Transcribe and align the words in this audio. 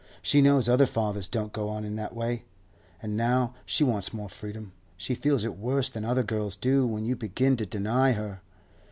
She 0.23 0.41
knows 0.41 0.67
other 0.67 0.87
fathers 0.87 1.27
don't 1.27 1.53
go 1.53 1.69
on 1.69 1.83
in 1.85 1.95
that 1.97 2.15
way. 2.15 2.43
And 3.03 3.15
now 3.15 3.53
she 3.67 3.83
wants 3.83 4.15
more 4.15 4.29
freedom, 4.29 4.71
she 4.97 5.13
feels 5.13 5.45
it 5.45 5.57
worse 5.57 5.91
than 5.91 6.03
other 6.05 6.23
girls 6.23 6.55
do 6.55 6.87
when 6.87 7.05
you 7.05 7.15
begin 7.15 7.55
to 7.57 7.67
deny 7.67 8.13
her. 8.13 8.41